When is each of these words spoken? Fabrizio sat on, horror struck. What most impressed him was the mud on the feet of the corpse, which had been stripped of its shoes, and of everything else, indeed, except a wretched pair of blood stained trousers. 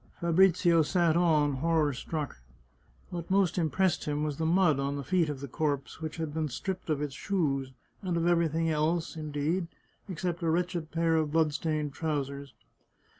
Fabrizio 0.19 0.81
sat 0.81 1.15
on, 1.15 1.57
horror 1.57 1.93
struck. 1.93 2.37
What 3.11 3.29
most 3.29 3.59
impressed 3.59 4.05
him 4.05 4.23
was 4.23 4.37
the 4.37 4.47
mud 4.47 4.79
on 4.79 4.95
the 4.95 5.03
feet 5.03 5.29
of 5.29 5.41
the 5.41 5.47
corpse, 5.47 6.01
which 6.01 6.17
had 6.17 6.33
been 6.33 6.49
stripped 6.49 6.89
of 6.89 7.03
its 7.03 7.13
shoes, 7.13 7.71
and 8.01 8.17
of 8.17 8.25
everything 8.25 8.67
else, 8.67 9.15
indeed, 9.15 9.67
except 10.09 10.41
a 10.41 10.49
wretched 10.49 10.89
pair 10.89 11.17
of 11.17 11.31
blood 11.31 11.53
stained 11.53 11.93
trousers. 11.93 12.55